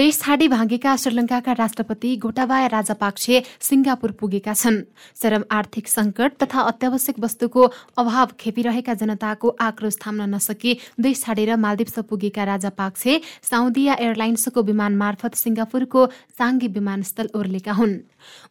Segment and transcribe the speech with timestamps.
[0.00, 4.78] देश छाडी भागेका श्रीलङ्काका राष्ट्रपति गोटाबाया राजापाक्से सिंगापुर पुगेका छन्।
[5.20, 7.62] चरम आर्थिक संकट तथा अत्यावश्यक वस्तुको
[8.00, 10.72] अभाव खेपिरहेका जनताको आक्रोश थाम्न नसकी
[11.04, 17.94] देश छाडेर मालदिप्स पुगेका राजापाक्से साउदिया एयरलाइन्सको विमान मार्फत सिंगापुरको चाङ्गे विमानस्थल ओर्लेका हुन्।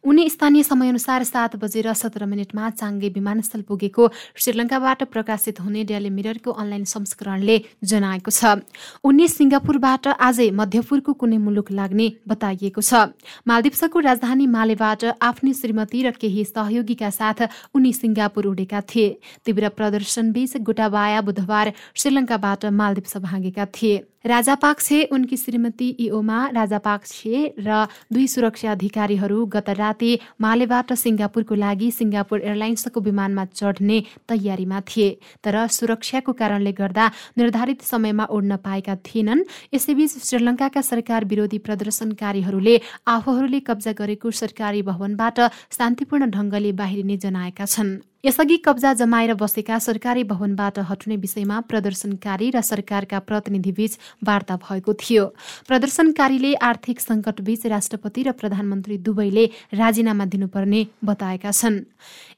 [0.04, 6.50] उनी स्थानीय समयअनुसार सात बजेर सत्र मिनटमा चाङ्गे विमानस्थल पुगेको श्रीलङ्काबाट प्रकाशित हुने डेली मिररको
[6.52, 8.62] अनलाइन संस्करणले जनाएको छ।
[9.02, 13.16] उनी सिङ्गापुरबाट आजै मध्यपुरको कुनै मुलुक लाग्ने बताइएको छ।
[13.48, 17.38] मालदिप्सको राजधानी मालेबाट आफ्नी श्रीमती र केही सहयोगीका साथ
[17.74, 19.08] उनी सिङ्गापुर उडेका थिए।
[19.44, 28.26] तीव्र प्रदर्शनबीच गोटाबाया बुधबार श्रीलङ्काबाट मालदिप्स भागेका थिए। राजापाक्से उनकी श्रीमती इओमा राजापाक्से र दुई
[28.26, 30.10] सुरक्षा अधिकारीहरू गत राति
[30.40, 33.98] मालेबाट सिङ्गापुरको लागि सिङ्गापुर एयरलाइन्सको विमानमा चढ्ने
[34.28, 35.08] तयारीमा थिए।
[35.44, 37.06] तर सुरक्षाको कारणले गर्दा
[37.38, 42.76] निर्धारित समयमा उड्न पाएका थिएनन्। यसैबीच श्रीलङ्काका सरकार विरोधी प्रदर्शनकारीहरूले
[43.08, 45.40] आफूहरूले कब्जा गरेको सरकारी भवनबाट
[45.72, 52.60] शान्तिपूर्ण ढङ्गले बाहिरिने जनाएका छन्। यसअघि कब्जा जमाएर बसेका सरकारी भवनबाट हट्ने विषयमा प्रदर्शनकारी र
[52.60, 55.24] सरकारका प्रतिनिधिबीच वार्ता भएको थियो।
[55.68, 61.80] प्रदर्शनकारीले आर्थिक सङ्कटबीच राष्ट्रपति र प्रधानमन्त्री दुवैले राजीनामा दिनुपर्ने बताएका छन्।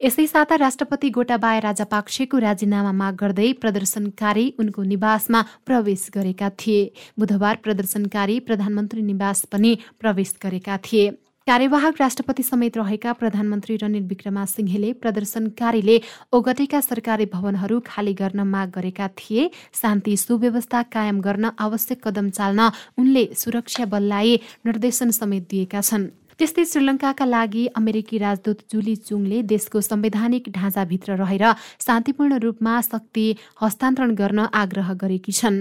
[0.04, 7.56] यसै साता राष्ट्रपति गोटाबाय राजापाक्सेको राजीनामा माग गर्दै प्रदर्शनकारी उनको निवासमा प्रवेश गरेका थिए। बुधबार
[7.56, 11.10] प्रदर्शनकारी प्रधानमन्त्री निवास पनि प्रवेश गरेका थिए।
[11.46, 16.00] कार्यवाहक राष्ट्रपति समेत रहेका प्रधानमन्त्री रनिल विक्रमा सिंहेले प्रदर्शनकारीले
[16.32, 22.70] ओगटेका सरकारी भवनहरू खाली गर्न माग गरेका थिए। शान्ति सुव्यवस्था कायम गर्न आवश्यक कदम चाल्न
[22.98, 26.06] उनले सुरक्षा बललाई निर्देशन समेत दिएका छन्।
[26.42, 31.44] त्यस्तै श्रीलङ्काका लागि अमेरिकी राजदूत जुली चुङले देशको संवैधानिक ढाँचाभित्र रहेर
[31.86, 33.26] शान्तिपूर्ण रूपमा शक्ति
[33.62, 35.58] हस्तान्तरण गर्न आग्रह गरेकी छन्।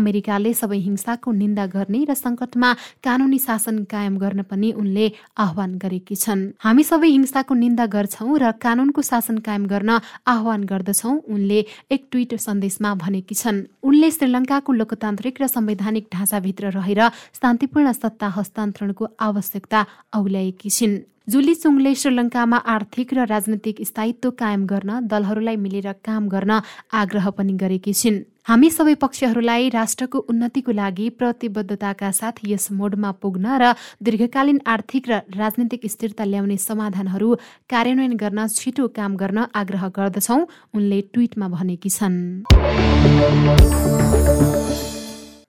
[0.00, 2.70] अमेरिकाले सबै हिंसाको निन्दा गर्ने र सङ्कटमा
[3.04, 5.06] कानूनी शासन कायम गर्न पनि उनले
[5.44, 10.00] आह्वान गरेकी छन्। हामी सबै हिंसाको निन्दा गर्छौं र कानूनको शासन कायम गर्न
[10.32, 11.60] आह्वान गर्दछौ उनले
[11.92, 17.00] एक ट्विट सन्देशमा भनेकी छन्। उनले श्रीलङ्काको लोकतान्त्रिक र संवैधानिक ढाँचाभित्र रहेर
[17.36, 19.80] शान्तिपूर्ण सत्ता हस्तान्तरणको आवश्यकता
[20.22, 21.00] औल्याएकी छिन्
[21.30, 26.52] जुली चुङले श्रीलङ्कामा आर्थिक र राजनैतिक स्थायित्व कायम गर्न दलहरूलाई मिलेर काम गर्न
[27.00, 33.46] आग्रह पनि गरेकी छिन्। हामी सबै पक्षहरूलाई राष्ट्रको उन्नतिको लागि प्रतिबद्धताका साथ यस मोडमा पुग्न
[33.62, 33.64] र
[34.02, 37.28] दीर्घकालीन आर्थिक र राजनैतिक स्थिरता ल्याउने समाधानहरू
[37.70, 40.38] कार्यान्वयन गर्न छिटो काम गर्न आग्रह गर्दछौ
[40.74, 42.18] उनले ट्विटमा भनेकी छन्।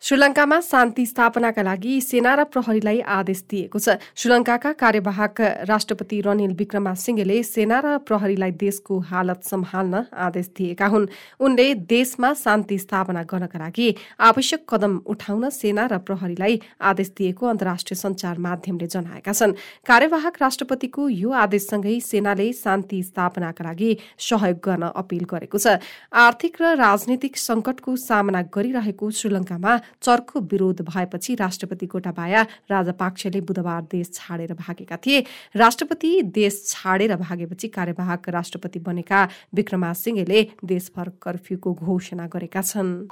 [0.04, 6.94] श्रीलङ्कामा शान्ति स्थापनाका लागि सेना र प्रहरीलाई आदेश दिएको छ। श्रीलङ्काका कार्यवाहक राष्ट्रपति रनिल विक्रमा
[6.94, 11.08] सिंहले सेना र प्रहरीलाई देशको हालत सम्हाल्न आदेश दिएका हुन्।
[11.40, 13.88] उनले देशमा शान्ति स्थापना गर्नका लागि
[14.20, 19.56] आवश्यक कदम उठाउन सेना र प्रहरीलाई आदेश दिएको अन्तर्राष्ट्रिय सञ्चार माध्यमले जनाएका छन्।
[19.88, 25.80] कार्यवाहक राष्ट्रपतिको यो आदेशसँगै सेनाले शान्ति स्थापनाका लागि सहयोग गर्न अपील गरेको छ।
[26.12, 34.12] आर्थिक र राजनीतिक संकटको सामना गरिरहेको श्रीलङ्कामा चर्को विरोध भएपछि राष्ट्रपति गोटाबाया राजापाक्सेले बुधबार देश
[34.14, 35.24] छाडेर भागेका थिए।
[35.56, 43.08] राष्ट्रपति देश छाडेर भागेपछि कार्यवाहक राष्ट्रपति बनेका विक्रमा सिंहले देशभर कर्फ्यूको घोषणा गरेका छन्।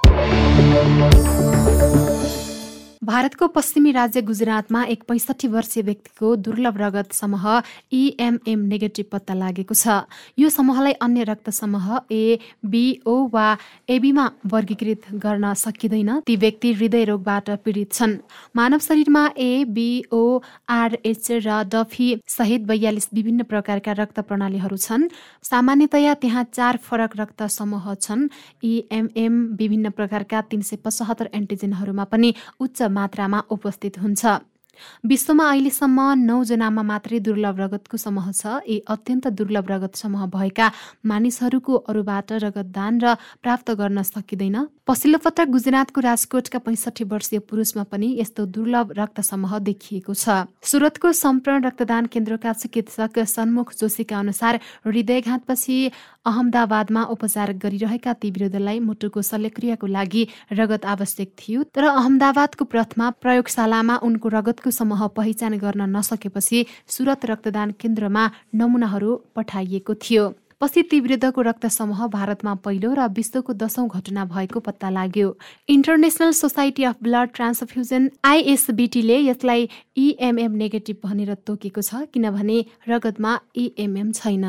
[3.02, 7.46] भारतको पश्चिमी राज्य गुजरातमा एक पैँसठी वर्षीय व्यक्तिको दुर्लभ रगत समूह
[7.92, 10.06] इएमएम नेगेटिभ पत्ता लागेको छ।
[10.38, 13.46] यो समूहलाई अन्य रक्त समूह ए बिओ वा
[13.90, 18.16] एबीमा वर्गीकृत गर्न सकिँदैन। ती व्यक्ति हृदय रोगबाट पीडित छन्।
[18.56, 20.22] मानव शरीरमा ए बिओ
[20.70, 25.08] आरएच र डफी सहित बयालिस विभिन्न प्रकारका रक्त प्रणालीहरू छन्।
[25.42, 28.28] सामान्यतया त्यहाँ चार फरक रक्त समूह छन्।
[28.62, 34.24] इएमएम विभिन्न प्रकारका तीन सय पचहत्तर एन्टिजेनहरूमा पनि उच्च मात्रामा उपस्थित हुन्छ।
[35.04, 40.66] विश्वमा अहिलेसम्म नौजनामा मात्रै दुर्लभ रगतको समूह छ। यी अत्यन्त दुर्लभ रगत समूह भएका
[41.06, 47.84] मानिसहरूको अरूबाट रगत दान र प्राप्त गर्न सकिँदैन। पछिल्लो पटक गुजरातको राजकोटका पैँसठी वर्षीय पुरुषमा
[47.86, 54.58] पनि यस्तो दुर्लभ रक्त समूह देखिएको छ। सुरतको सम्पूर्ण रक्तदान केन्द्रका चिकित्सक सन्मुख जोशीका अनुसार
[54.86, 55.78] हृदयघातपछि
[56.26, 63.96] अहमदाबादमा उपचार गरिरहेका ती विरुद्धलाई मुटुको शल्यक्रियाको लागि रगत आवश्यक थियो। तर अहमदाबादको प्रथमा प्रयोगशालामा
[64.02, 66.58] उनको रगतको समूह पहिचान गर्न नसकेपछि
[66.88, 68.24] सुरत रक्तदान केन्द्रमा
[68.54, 70.24] नमुनाहरू पठाइएको थियो।
[70.60, 75.28] पछि ती विरुद्धको रक्त समूह भारतमा पहिलो र विश्वको दशौं घटना भएको पत्ता लाग्यो।
[75.68, 82.58] International society of blood transfusion आइएसबिटीले यसलाई इएमएम नेगेटिभ भनेर तोकेको छ किनभने
[82.88, 84.46] रगतमा इएमएम छैन।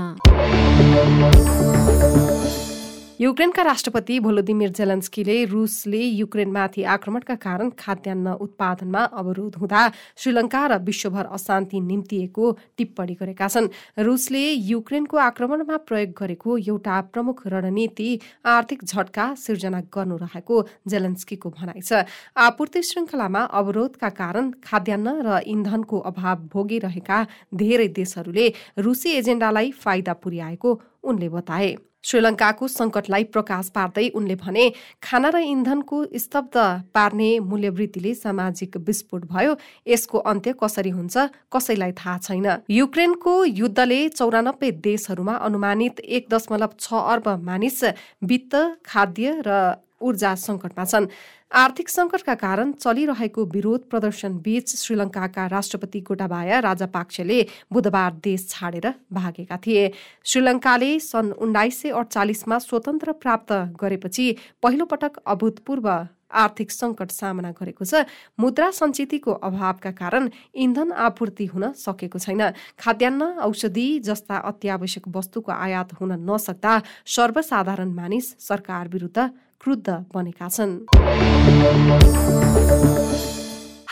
[3.22, 9.82] युक्रेनका राष्ट्रपति भोलोदिमिर जेलेन्स्कीले रुसले युक्रेनमाथि आक्रमणका कारण खाद्यान्न उत्पादनमा अवरोध हुँदा
[10.18, 13.68] श्रीलङ्का र विश्वभर अशान्ति निम्तिएको टिप्पणी गरेका छन्।
[14.00, 18.10] रुसले युक्रेनको आक्रमणमा प्रयोग गरेको एउटा प्रमुख रणनीति
[18.48, 26.00] आर्थिक झट्का सिर्जना गर्नु रहेको जेलेन्स्कीको भनाइ छ। आपूर्ति श्रृङ्खलामा अवरोधका कारण खाद्यान्न र इन्धनको
[26.02, 34.36] अभाव भोगिरहेका धेरै देशहरूले रुसी एजेन्डालाई फाइदा पुर्याएको उनले बताए। श्रीलङ्काको सङ्कटलाई प्रकाश पार्दै उनले
[34.36, 34.66] भने
[35.04, 36.56] खाना र इन्धनको स्तब्ध
[36.94, 39.56] पार्ने मूल्यवृद्धिले सामाजिक विस्फोट भयो।
[39.88, 41.16] यसको अन्त्य कसरी हुन्छ
[41.54, 47.84] कसैलाई थाहा छैन। युक्रेनको युद्धले चौरानब्बे देशहरूमा अनुमानित एक दशमलव छ अर्ब मानिस
[48.24, 48.54] वित्त
[48.86, 51.08] खाद्य र ऊर्जा सङ्कटमा छन्।
[51.54, 57.38] आर्थिक सङ्कटका कारण चलिरहेको विरोध प्रदर्शन बीच श्रीलङ्काका राष्ट्रपति गोटाबाया राजापाक्सेले
[57.74, 59.84] बुधबार देश छाडेर भागेका थिए।
[60.26, 64.26] श्रीलङ्काले सन् उन्नाइस सय अडचालिसमा स्वतन्त्र प्राप्त गरेपछि
[64.64, 65.88] पहिलो पटक अभूतपूर्व
[66.34, 68.02] आर्थिक सङ्कट सामना गरेको छ।
[68.42, 72.42] मुद्रा सञ्चितको अभावका कारण इन्धन आपूर्ति हुन सकेको छैन।
[72.82, 76.74] खाद्यान्न औषधि जस्ता अत्यावश्यक वस्तुको आयात हुन नसक्दा
[77.06, 79.30] सर्वसाधारण मानिस सरकार विरुद्ध
[79.64, 80.72] क्रुद्ध बनेका छन्।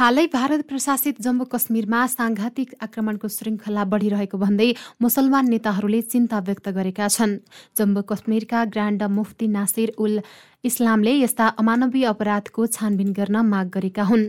[0.01, 4.69] हालै भारत प्रशासित जम्मू कश्मीरमा साङ्घातिक आक्रमणको श्रृङ्खला बढिरहेको भन्दै
[5.01, 7.37] मुसलमान नेताहरूले चिन्ता व्यक्त गरेका छन्।
[7.77, 10.13] जम्मू कश्मीरका ग्रान्ड मुफ्ती नासिर उल
[10.63, 14.25] इस्लामले यस्ता अमानवीय अपराधको छानबिन गर्न माग गरेका हुन्।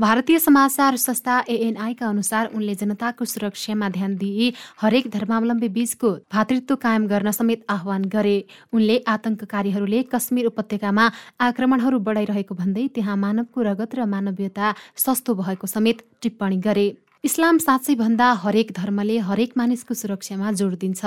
[0.00, 7.06] भारतीय समाचार संस्था एएनआईका अनुसार उनले जनताको सुरक्षामा ध्यान दिई हरेक धर्मावलम्बी बीचको भातृत्व कायम
[7.06, 8.36] गर्न समेत आह्वान गरे।
[8.72, 11.10] उनले आतंककारीहरूले कश्मीर उपत्यकामा
[11.40, 16.88] आक्रमणहरू बढाइरहेको भन्दै त्यहाँ मानवको रगत र मानवीयता सस्तो भएको समेत टिप्पणी गरे।
[17.24, 21.00] इस्लाम साँच्चै भन्दा हरेक धर्मले हरेक मानिसको सुरक्षामा जोड दिन्छ।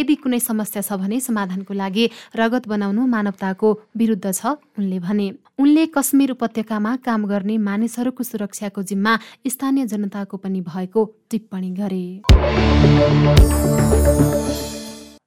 [0.00, 2.04] यदि कुनै समस्या छ भने समाधानको लागि
[2.40, 5.28] रगत बनाउनु मानवताको विरुद्ध छ उनले भने।
[5.60, 9.12] उनले कश्मीर उपत्यकामा काम गर्ने मानिसहरूको सुरक्षाको जिम्मा
[9.44, 12.06] स्थानीय जनताको पनि भएको टिप्पणी गरे।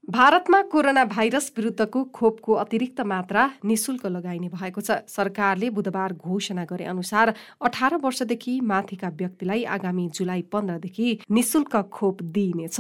[0.10, 6.86] भारतमा कोरोना भाइरस विरुद्धको खोपको अतिरिक्त मात्रा निशुल्क लगाइने भएको छ। सरकारले बुधबार घोषणा गरे
[6.86, 12.80] अनुसार अठार वर्षदेखि माथिका व्यक्तिलाई आगामी जुलाई पन्ध्रदेखि निशुल्क खोप दिइनेछ।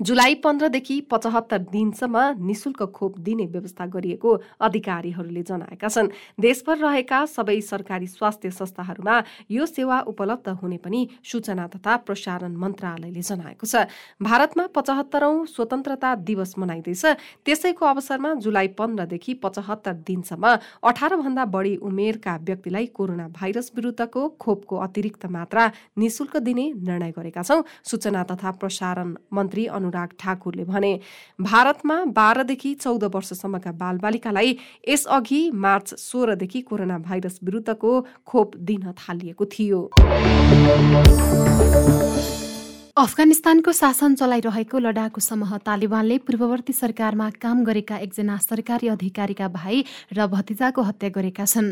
[0.00, 6.08] जुलाई पन्ध्रदेखि पचहत्तर दिनसम्म निशुल्क खोप दिने व्यवस्था गरिएको अधिकारीहरूले जनाएका छन्।
[6.38, 9.16] देशभर रहेका सबै सरकारी स्वास्थ्य संस्थाहरूमा
[9.50, 13.90] यो सेवा उपलब्ध हुने पनि सूचना तथा प्रसारण मन्त्रालयले जनाएको छ।
[14.22, 17.04] भारतमा पचहत्तरौं स्वतन्त्रता दिवस मनाइँदैछ।
[17.42, 20.54] त्यसैको अवसरमा जुलाई पन्ध्रदेखि पचहत्तर दिनसम्म
[20.84, 25.66] अठारभन्दा बढी उमेरका व्यक्तिलाई कोरोना भाइरस विरुद्धको खोपको अतिरिक्त मात्रा
[25.98, 30.92] निशुल्क दिने निर्णय गरेका छौं। सूचना तथा प्रसारण मन्त्री अनुराग ठाकुरले भने
[31.40, 34.56] भारतमा बाह्रदेखि चौध वर्षसम्मका बालबालिकालाई
[34.88, 37.92] यसअघि मार्च सोह्रदेखि कोरोना भाइरस विरुद्धको
[38.26, 39.80] खोप दिन थालिएको थियो।
[42.98, 50.26] अफगानिस्तानको शासन चलाइरहेको लडाकु समूह तालिबानले पूर्ववर्ती सरकारमा काम गरेका एकजना सरकारी अधिकारीका भाइ र
[50.26, 51.68] भतिजाको हत्या गरेका छन्।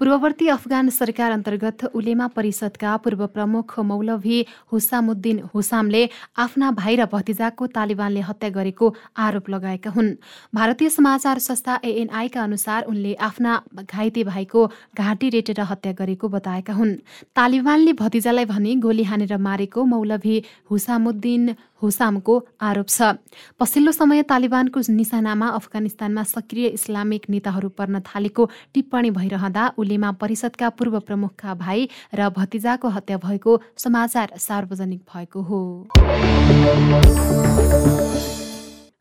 [0.00, 4.38] पूर्ववर्ती अफगान सरकार अन्तर्गत उलेमा परिषदका पूर्व प्रमुख मौलभी
[4.72, 6.02] हुसामुद्दिन हुसामले
[6.36, 10.10] आफ्ना भाइ र भतिजाको तालिबानले हत्या गरेको आरोप लगाएका हुन्।
[10.52, 13.52] भारतीय समाचार संस्था एएनआईका अनुसार उनले आफ्ना
[13.84, 16.92] घाइते भाइको घाँटी रेटेर हत्या गरेको बताएका हुन्।
[17.32, 20.36] तालिबानले भतिजालाई भने गोली हानेर मारेको मौलभी
[20.70, 23.16] हुसामुद्दिन हुसामको आरोप छ।
[23.60, 30.98] पछिल्लो समय तालिबानको निशानामा अफगानिस्तानमा सक्रिय इस्लामिक नेताहरू पर्न थालेको टिप्पणी भइरहँदा उलेमा परिषदका पूर्व
[31.06, 35.60] प्रमुखका भाइ र भतिजाको हत्या भएको समाचार सार्वजनिक भएको हो।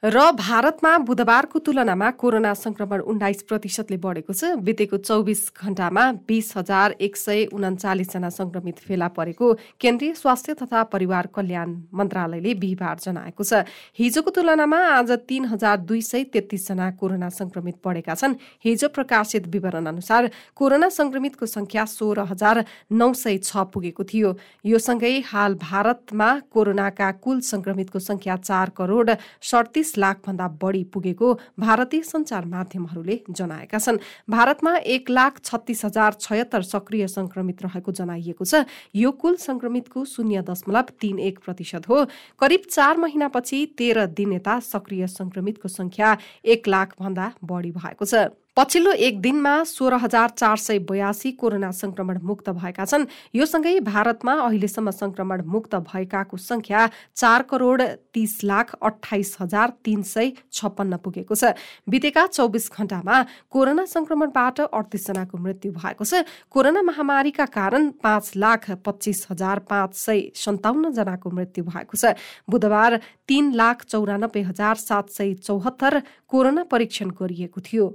[0.05, 6.95] र भारतमा बुधबारको तुलनामा कोरोना संक्रमण उन्नाइस प्रतिशतले बढेको छ। बितेको चौबिस घण्टामा बिस हजार
[7.01, 13.65] एक सय उन्चालिसजना संक्रमित फेला परेको केन्द्रीय स्वास्थ्य तथा परिवार कल्याण मन्त्रालयले बिहिबार जनाएको छ।
[13.97, 19.85] हिजोको तुलनामा आज तीन हजार दुई सय तेत्तिसजना कोरोना संक्रमित बढेका छन्। हिजो प्रकाशित विवरण
[19.87, 24.37] अनुसार कोरोना संक्रमितको संख्या सोह्र हजार नौ सय छ पुगेको थियो।
[24.69, 32.01] यो सँगै हाल भारतमा कोरोनाका कुल संक्रमितको संख्या चार करोड सडतिस लाखभन्दा बढी पुगेको भारतीय
[32.01, 33.97] सञ्चार माध्यमहरूले जनाएका छन्।
[34.29, 40.41] भारतमा एक लाख छत्तिस हजार छयत्तर सक्रिय संक्रमित रहेको जनाइएको छ। यो कुल संक्रमितको शून्य
[40.41, 42.05] दशमलव तीन एक प्रतिशत हो।
[42.39, 48.31] करिब चार महिनापछि तेह्र दिन यता सक्रिय संक्रमितको संख्या एक लाख भन्दा बढी भएको छ।
[48.57, 53.79] पछिल्लो एक दिनमा सोह्र हजार चार सय बयासी कोरोना संक्रमण मुक्त भएका छन्। यो सँगै
[53.83, 57.81] भारतमा अहिलेसम्म संक्रमण मुक्त भएकाको संख्या चार करोड
[58.15, 61.51] तीस लाख अठाइस हजार तीन सय छप्पन्न पुगेको छ।
[61.83, 63.21] बितेका चौबिस घण्टामा
[63.51, 70.31] कोरोना संक्रमणबाट अडतिसजनाको मृत्यु भएको छ। कोरोना महामारीका कारण पाँच लाख पच्चिस हजार पाँच सय
[70.31, 72.15] सन्ताउन्न जनाको मृत्यु भएको छ।
[72.47, 77.85] बुधबार तीन लाख चौरानब्बे हजार सात सय चौहत्तर कोरोना परीक्षण गरिएको थियो।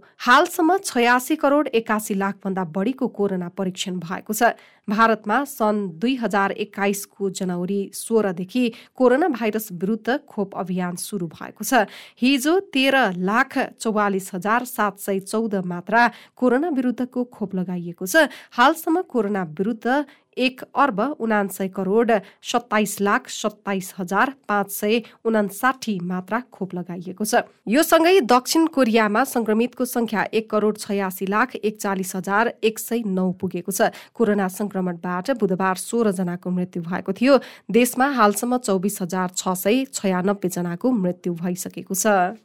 [0.51, 4.59] हालसम्म छयासी करोड एकासी लाखभन्दा बढीको कोरोना परीक्षण भएको छ।
[4.91, 8.65] भारतमा सन् दुई हजार एक्काइसको जनवरी सोह्रदेखि
[8.99, 11.87] कोरोना भाइरस विरुद्ध खोप अभियान सुरु भएको छ।
[12.19, 16.03] हिजो तेह्र लाख चौवालिस हजार सात सय चौध मात्रा
[16.35, 19.87] कोरोना विरुद्धको खोप लगाइएको छ। हालसम्म कोरोना विरुद्ध
[20.37, 27.43] एक अर्ब उनासय करोड सत्ताइस लाख सत्ताइस हजार पाँच सय उनासाठी मात्रा खोप लगाइएको छ।
[27.69, 33.31] यो सँगै दक्षिण कोरियामा संक्रमितको संख्या एक करोड छयासी लाख एकचालिस हजार एक सय नौ
[33.41, 37.39] पुगेको छ। कोरोना संक्रमणबाट बुधबार सोह्र जनाको मृत्यु भएको थियो।
[37.71, 42.39] देशमा हालसम्म चौबिस हजार छ सय छयानब्बे जनाको मृत्यु भइसकेको छ।